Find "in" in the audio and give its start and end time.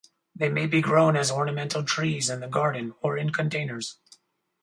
2.27-2.39, 3.19-3.29